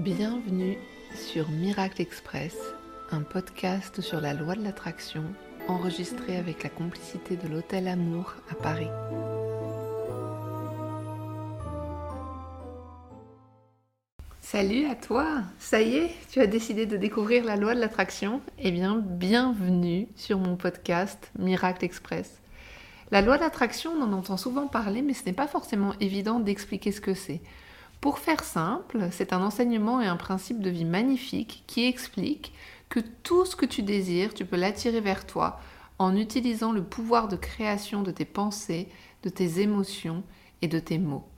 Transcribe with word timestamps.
Bienvenue 0.00 0.78
sur 1.14 1.50
Miracle 1.50 2.00
Express, 2.00 2.56
un 3.10 3.20
podcast 3.20 4.00
sur 4.00 4.18
la 4.22 4.32
loi 4.32 4.54
de 4.54 4.64
l'attraction 4.64 5.24
enregistré 5.68 6.38
avec 6.38 6.62
la 6.62 6.70
complicité 6.70 7.36
de 7.36 7.46
l'Hôtel 7.46 7.86
Amour 7.86 8.32
à 8.50 8.54
Paris. 8.54 8.88
Salut 14.40 14.86
à 14.86 14.94
toi 14.94 15.42
Ça 15.58 15.82
y 15.82 15.96
est, 15.96 16.14
tu 16.30 16.40
as 16.40 16.46
décidé 16.46 16.86
de 16.86 16.96
découvrir 16.96 17.44
la 17.44 17.56
loi 17.56 17.74
de 17.74 17.80
l'attraction 17.80 18.40
Eh 18.58 18.70
bien, 18.70 19.04
bienvenue 19.06 20.08
sur 20.16 20.38
mon 20.38 20.56
podcast 20.56 21.30
Miracle 21.38 21.84
Express. 21.84 22.40
La 23.10 23.20
loi 23.20 23.36
de 23.36 23.42
l'attraction, 23.42 23.92
on 23.94 24.02
en 24.02 24.14
entend 24.14 24.38
souvent 24.38 24.66
parler, 24.66 25.02
mais 25.02 25.12
ce 25.12 25.26
n'est 25.26 25.34
pas 25.34 25.46
forcément 25.46 25.92
évident 26.00 26.40
d'expliquer 26.40 26.90
ce 26.90 27.02
que 27.02 27.12
c'est. 27.12 27.42
Pour 28.00 28.18
faire 28.18 28.44
simple, 28.44 29.08
c'est 29.12 29.34
un 29.34 29.42
enseignement 29.42 30.00
et 30.00 30.06
un 30.06 30.16
principe 30.16 30.60
de 30.60 30.70
vie 30.70 30.86
magnifique 30.86 31.64
qui 31.66 31.84
explique 31.84 32.54
que 32.88 33.00
tout 33.00 33.44
ce 33.44 33.56
que 33.56 33.66
tu 33.66 33.82
désires, 33.82 34.32
tu 34.32 34.46
peux 34.46 34.56
l'attirer 34.56 35.00
vers 35.00 35.26
toi 35.26 35.60
en 35.98 36.16
utilisant 36.16 36.72
le 36.72 36.82
pouvoir 36.82 37.28
de 37.28 37.36
création 37.36 38.02
de 38.02 38.10
tes 38.10 38.24
pensées, 38.24 38.88
de 39.22 39.28
tes 39.28 39.60
émotions 39.60 40.22
et 40.62 40.68
de 40.68 40.78
tes 40.78 40.98
mots. 40.98 41.28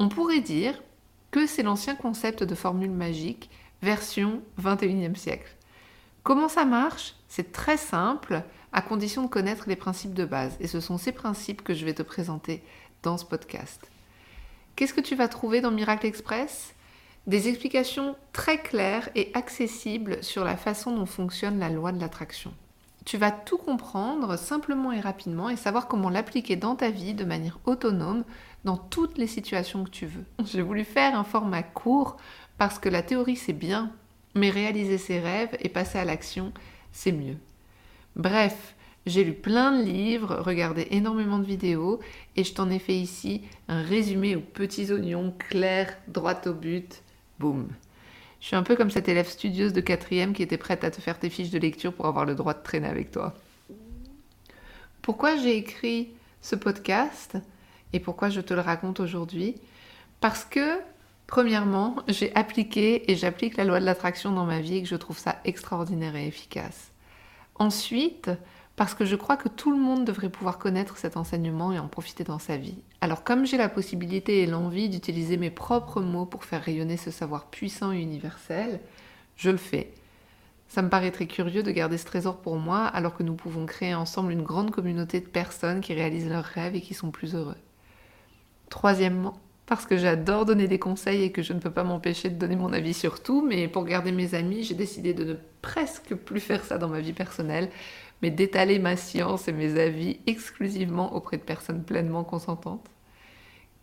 On 0.00 0.08
pourrait 0.08 0.40
dire 0.40 0.82
que 1.30 1.46
c'est 1.46 1.62
l'ancien 1.62 1.94
concept 1.94 2.42
de 2.42 2.54
formule 2.56 2.90
magique, 2.90 3.48
version 3.80 4.42
21e 4.60 5.14
siècle. 5.14 5.54
Comment 6.24 6.48
ça 6.48 6.64
marche? 6.64 7.14
C'est 7.28 7.52
très 7.52 7.76
simple, 7.76 8.42
à 8.72 8.82
condition 8.82 9.22
de 9.22 9.28
connaître 9.28 9.68
les 9.68 9.76
principes 9.76 10.14
de 10.14 10.24
base. 10.24 10.56
Et 10.58 10.66
ce 10.66 10.80
sont 10.80 10.98
ces 10.98 11.12
principes 11.12 11.62
que 11.62 11.74
je 11.74 11.84
vais 11.84 11.94
te 11.94 12.02
présenter 12.02 12.62
dans 13.04 13.18
ce 13.18 13.24
podcast. 13.24 13.91
Qu'est-ce 14.76 14.94
que 14.94 15.00
tu 15.00 15.14
vas 15.14 15.28
trouver 15.28 15.60
dans 15.60 15.70
Miracle 15.70 16.06
Express? 16.06 16.74
Des 17.26 17.48
explications 17.48 18.16
très 18.32 18.58
claires 18.58 19.08
et 19.14 19.30
accessibles 19.34 20.22
sur 20.24 20.44
la 20.44 20.56
façon 20.56 20.96
dont 20.96 21.06
fonctionne 21.06 21.58
la 21.58 21.68
loi 21.68 21.92
de 21.92 22.00
l'attraction. 22.00 22.52
Tu 23.04 23.18
vas 23.18 23.30
tout 23.30 23.58
comprendre 23.58 24.36
simplement 24.36 24.92
et 24.92 25.00
rapidement 25.00 25.48
et 25.48 25.56
savoir 25.56 25.88
comment 25.88 26.08
l'appliquer 26.08 26.56
dans 26.56 26.74
ta 26.74 26.90
vie 26.90 27.14
de 27.14 27.24
manière 27.24 27.58
autonome 27.64 28.24
dans 28.64 28.76
toutes 28.76 29.18
les 29.18 29.26
situations 29.26 29.84
que 29.84 29.90
tu 29.90 30.06
veux. 30.06 30.24
J'ai 30.44 30.62
voulu 30.62 30.84
faire 30.84 31.16
un 31.16 31.24
format 31.24 31.62
court 31.62 32.16
parce 32.58 32.78
que 32.78 32.88
la 32.88 33.02
théorie 33.02 33.36
c'est 33.36 33.52
bien, 33.52 33.92
mais 34.34 34.50
réaliser 34.50 34.98
ses 34.98 35.20
rêves 35.20 35.56
et 35.60 35.68
passer 35.68 35.98
à 35.98 36.04
l'action 36.04 36.52
c'est 36.92 37.12
mieux. 37.12 37.36
Bref, 38.16 38.74
j'ai 39.06 39.24
lu 39.24 39.32
plein 39.32 39.76
de 39.76 39.82
livres, 39.82 40.36
regardé 40.36 40.86
énormément 40.90 41.38
de 41.38 41.44
vidéos 41.44 42.00
et 42.36 42.44
je 42.44 42.54
t'en 42.54 42.70
ai 42.70 42.78
fait 42.78 42.94
ici 42.94 43.42
un 43.68 43.82
résumé 43.82 44.36
aux 44.36 44.40
petits 44.40 44.92
oignons, 44.92 45.34
clair, 45.38 45.96
droit 46.08 46.40
au 46.46 46.52
but. 46.52 47.02
Boum. 47.38 47.68
Je 48.40 48.46
suis 48.48 48.56
un 48.56 48.62
peu 48.62 48.76
comme 48.76 48.90
cette 48.90 49.08
élève 49.08 49.28
studieuse 49.28 49.72
de 49.72 49.80
quatrième 49.80 50.32
qui 50.32 50.42
était 50.42 50.56
prête 50.56 50.84
à 50.84 50.90
te 50.90 51.00
faire 51.00 51.18
tes 51.18 51.30
fiches 51.30 51.50
de 51.50 51.58
lecture 51.58 51.92
pour 51.92 52.06
avoir 52.06 52.24
le 52.24 52.34
droit 52.34 52.54
de 52.54 52.62
traîner 52.62 52.88
avec 52.88 53.10
toi. 53.10 53.34
Pourquoi 55.00 55.36
j'ai 55.36 55.56
écrit 55.56 56.10
ce 56.40 56.54
podcast 56.54 57.36
et 57.92 58.00
pourquoi 58.00 58.30
je 58.30 58.40
te 58.40 58.54
le 58.54 58.60
raconte 58.60 59.00
aujourd'hui? 59.00 59.56
Parce 60.20 60.44
que, 60.44 60.78
premièrement, 61.26 61.96
j'ai 62.06 62.34
appliqué 62.36 63.10
et 63.10 63.16
j'applique 63.16 63.56
la 63.56 63.64
loi 63.64 63.80
de 63.80 63.84
l'attraction 63.84 64.30
dans 64.30 64.44
ma 64.44 64.60
vie 64.60 64.76
et 64.76 64.82
que 64.82 64.88
je 64.88 64.96
trouve 64.96 65.18
ça 65.18 65.40
extraordinaire 65.44 66.14
et 66.14 66.26
efficace. 66.26 66.92
Ensuite, 67.56 68.30
parce 68.76 68.94
que 68.94 69.04
je 69.04 69.16
crois 69.16 69.36
que 69.36 69.48
tout 69.48 69.70
le 69.70 69.78
monde 69.78 70.04
devrait 70.04 70.30
pouvoir 70.30 70.58
connaître 70.58 70.96
cet 70.96 71.16
enseignement 71.16 71.72
et 71.72 71.78
en 71.78 71.88
profiter 71.88 72.24
dans 72.24 72.38
sa 72.38 72.56
vie. 72.56 72.78
Alors 73.00 73.22
comme 73.22 73.44
j'ai 73.46 73.58
la 73.58 73.68
possibilité 73.68 74.40
et 74.40 74.46
l'envie 74.46 74.88
d'utiliser 74.88 75.36
mes 75.36 75.50
propres 75.50 76.00
mots 76.00 76.26
pour 76.26 76.44
faire 76.44 76.62
rayonner 76.62 76.96
ce 76.96 77.10
savoir 77.10 77.46
puissant 77.46 77.92
et 77.92 78.00
universel, 78.00 78.80
je 79.36 79.50
le 79.50 79.58
fais. 79.58 79.92
Ça 80.68 80.80
me 80.80 80.88
paraîtrait 80.88 81.26
curieux 81.26 81.62
de 81.62 81.70
garder 81.70 81.98
ce 81.98 82.06
trésor 82.06 82.38
pour 82.38 82.56
moi 82.56 82.86
alors 82.86 83.14
que 83.14 83.22
nous 83.22 83.34
pouvons 83.34 83.66
créer 83.66 83.94
ensemble 83.94 84.32
une 84.32 84.42
grande 84.42 84.70
communauté 84.70 85.20
de 85.20 85.26
personnes 85.26 85.82
qui 85.82 85.92
réalisent 85.92 86.30
leurs 86.30 86.44
rêves 86.44 86.74
et 86.74 86.80
qui 86.80 86.94
sont 86.94 87.10
plus 87.10 87.34
heureux. 87.34 87.58
Troisièmement, 88.70 89.38
parce 89.66 89.84
que 89.84 89.98
j'adore 89.98 90.46
donner 90.46 90.68
des 90.68 90.78
conseils 90.78 91.24
et 91.24 91.30
que 91.30 91.42
je 91.42 91.52
ne 91.52 91.58
peux 91.58 91.70
pas 91.70 91.84
m'empêcher 91.84 92.30
de 92.30 92.38
donner 92.38 92.56
mon 92.56 92.72
avis 92.72 92.94
sur 92.94 93.22
tout, 93.22 93.46
mais 93.46 93.68
pour 93.68 93.84
garder 93.84 94.12
mes 94.12 94.34
amis, 94.34 94.64
j'ai 94.64 94.74
décidé 94.74 95.12
de 95.12 95.24
ne 95.24 95.34
presque 95.60 96.14
plus 96.14 96.40
faire 96.40 96.64
ça 96.64 96.78
dans 96.78 96.88
ma 96.88 97.00
vie 97.00 97.12
personnelle 97.12 97.68
mais 98.22 98.30
d'étaler 98.30 98.78
ma 98.78 98.96
science 98.96 99.48
et 99.48 99.52
mes 99.52 99.78
avis 99.78 100.20
exclusivement 100.26 101.14
auprès 101.14 101.36
de 101.36 101.42
personnes 101.42 101.84
pleinement 101.84 102.24
consentantes. 102.24 102.88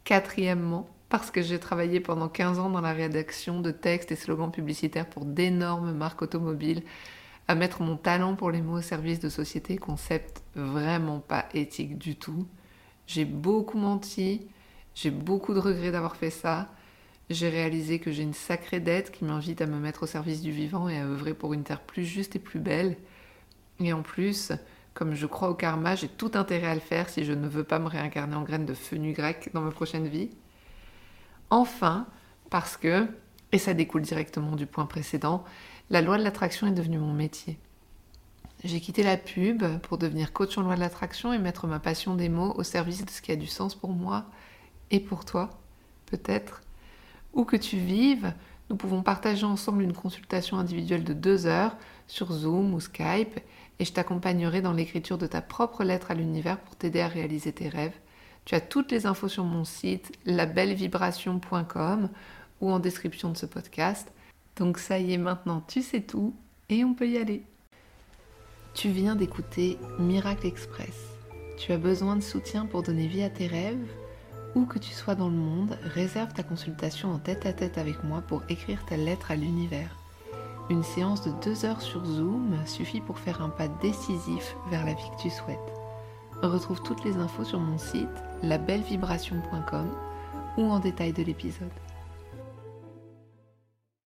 Quatrièmement, 0.06 0.90
parce 1.10 1.30
que 1.30 1.42
j'ai 1.42 1.60
travaillé 1.60 2.00
pendant 2.00 2.30
15 2.30 2.60
ans 2.60 2.70
dans 2.70 2.82
la 2.82 2.94
rédaction 2.94 3.60
de 3.60 3.72
textes 3.72 4.12
et 4.12 4.16
slogans 4.16 4.52
publicitaires 4.52 5.10
pour 5.10 5.26
d'énormes 5.26 5.92
marques 5.92 6.22
automobiles, 6.22 6.84
à 7.48 7.56
mettre 7.56 7.82
mon 7.82 7.98
talent 7.98 8.36
pour 8.36 8.52
les 8.52 8.62
mots 8.62 8.78
au 8.78 8.82
service 8.82 9.20
de 9.20 9.28
sociétés, 9.28 9.78
concept 9.78 10.44
vraiment 10.56 11.20
pas 11.20 11.46
éthique 11.54 11.98
du 11.98 12.16
tout. 12.16 12.48
J'ai 13.08 13.26
beaucoup 13.26 13.80
menti, 13.80 14.48
j'ai 14.94 15.10
beaucoup 15.10 15.56
de 15.56 15.60
regrets 15.60 15.92
d'avoir 15.92 16.16
fait 16.16 16.30
ça. 16.30 16.70
J'ai 17.32 17.50
réalisé 17.50 18.00
que 18.00 18.12
j'ai 18.12 18.22
une 18.22 18.34
sacrée 18.34 18.80
dette 18.80 19.12
qui 19.12 19.26
m'invite 19.26 19.62
à 19.62 19.66
me 19.66 19.80
mettre 19.80 20.04
au 20.04 20.08
service 20.08 20.42
du 20.42 20.52
vivant 20.52 20.90
et 20.90 21.00
à 21.00 21.06
œuvrer 21.06 21.34
pour 21.34 21.54
une 21.54 21.64
terre 21.64 21.82
plus 21.82 22.06
juste 22.06 22.36
et 22.36 22.40
plus 22.40 22.60
belle. 22.60 22.98
Et 23.80 23.94
en 23.94 24.02
plus, 24.02 24.52
comme 24.94 25.16
je 25.16 25.26
crois 25.26 25.50
au 25.50 25.54
karma, 25.54 25.96
j'ai 25.96 26.08
tout 26.08 26.32
intérêt 26.34 26.68
à 26.68 26.74
le 26.74 26.82
faire 26.82 27.10
si 27.10 27.24
je 27.24 27.34
ne 27.34 27.48
veux 27.48 27.64
pas 27.64 27.80
me 27.80 27.88
réincarner 27.88 28.36
en 28.36 28.44
graine 28.44 28.66
de 28.66 28.74
fenu 28.74 29.14
grec 29.14 29.50
dans 29.54 29.62
ma 29.62 29.72
prochaine 29.72 30.08
vie. 30.08 30.30
Enfin, 31.50 32.08
parce 32.50 32.78
que, 32.78 33.08
et 33.52 33.58
ça 33.58 33.74
découle 33.74 34.02
directement 34.02 34.56
du 34.56 34.66
point 34.66 34.86
précédent, 34.86 35.44
la 35.90 36.02
loi 36.02 36.18
de 36.18 36.24
l'attraction 36.24 36.68
est 36.68 36.72
devenue 36.72 37.00
mon 37.00 37.14
métier. 37.14 37.58
J'ai 38.64 38.82
quitté 38.82 39.04
la 39.04 39.16
pub 39.16 39.64
pour 39.80 39.98
devenir 39.98 40.34
coach 40.34 40.58
en 40.58 40.64
loi 40.64 40.76
de 40.76 40.82
l'attraction 40.82 41.32
et 41.32 41.40
mettre 41.40 41.66
ma 41.66 41.80
passion 41.80 42.16
des 42.16 42.28
mots 42.28 42.54
au 42.58 42.64
service 42.64 43.06
de 43.06 43.10
ce 43.10 43.22
qui 43.22 43.32
a 43.32 43.38
du 43.38 43.48
sens 43.48 43.74
pour 43.74 43.92
moi 43.92 44.26
et 44.92 45.00
pour 45.00 45.24
toi, 45.24 45.50
peut-être. 46.08 46.62
Où 47.34 47.46
que 47.46 47.56
tu 47.56 47.78
vives, 47.78 48.34
nous 48.70 48.76
pouvons 48.76 49.02
partager 49.02 49.46
ensemble 49.46 49.82
une 49.82 49.94
consultation 49.94 50.58
individuelle 50.58 51.04
de 51.04 51.14
deux 51.14 51.48
heures 51.48 51.76
sur 52.08 52.32
Zoom 52.32 52.74
ou 52.74 52.80
Skype 52.80 53.40
et 53.80 53.86
je 53.86 53.94
t'accompagnerai 53.94 54.62
dans 54.62 54.74
l'écriture 54.74 55.18
de 55.18 55.28
ta 55.28 55.42
propre 55.42 55.84
lettre 55.84 56.12
à 56.12 56.14
l'univers 56.14 56.60
pour 56.60 56.76
t'aider 56.76 57.00
à 57.00 57.08
réaliser 57.08 57.52
tes 57.52 57.70
rêves. 57.70 57.98
Tu 58.46 58.56
as 58.56 58.62
toutes 58.62 58.92
les 58.92 59.06
infos 59.06 59.28
sur 59.28 59.44
mon 59.44 59.66
site 59.66 60.12
labellevibration.com 60.26 62.10
ou 62.62 62.72
en 62.72 62.80
description 62.80 63.32
de 63.32 63.38
ce 63.38 63.46
podcast. 63.46 64.12
Donc 64.56 64.78
ça 64.78 65.00
y 65.00 65.14
est, 65.14 65.18
maintenant 65.18 65.64
tu 65.68 65.82
sais 65.82 66.02
tout 66.02 66.36
et 66.70 66.84
on 66.84 66.94
peut 66.94 67.10
y 67.10 67.18
aller. 67.18 67.44
Tu 68.76 68.90
viens 68.90 69.16
d'écouter 69.16 69.78
Miracle 69.98 70.46
Express. 70.46 70.96
Tu 71.58 71.72
as 71.72 71.78
besoin 71.78 72.16
de 72.16 72.22
soutien 72.22 72.66
pour 72.66 72.84
donner 72.84 73.08
vie 73.08 73.24
à 73.24 73.30
tes 73.30 73.48
rêves? 73.48 73.88
Où 74.56 74.66
que 74.66 74.80
tu 74.80 74.92
sois 74.92 75.16
dans 75.16 75.30
le 75.30 75.36
monde, 75.36 75.78
réserve 75.84 76.34
ta 76.34 76.44
consultation 76.44 77.12
en 77.12 77.20
tête 77.20 77.46
à 77.46 77.54
tête 77.54 77.78
avec 77.78 78.04
moi 78.04 78.22
pour 78.22 78.42
écrire 78.50 78.84
ta 78.86 78.98
lettre 78.98 79.32
à 79.32 79.36
l'univers. 79.36 79.96
Une 80.70 80.84
séance 80.84 81.24
de 81.24 81.32
deux 81.44 81.66
heures 81.66 81.82
sur 81.82 82.06
Zoom 82.06 82.56
suffit 82.66 83.02
pour 83.02 83.20
faire 83.20 83.42
un 83.42 83.50
pas 83.50 83.68
décisif 83.68 84.56
vers 84.70 84.86
la 84.86 84.94
vie 84.94 85.10
que 85.18 85.22
tu 85.22 85.30
souhaites. 85.30 85.58
Retrouve 86.42 86.82
toutes 86.82 87.04
les 87.04 87.18
infos 87.18 87.44
sur 87.44 87.60
mon 87.60 87.78
site 87.78 88.08
labellevibration.com 88.44 89.90
ou 90.58 90.64
en 90.64 90.80
détail 90.80 91.14
de 91.14 91.24
l'épisode. 91.24 91.70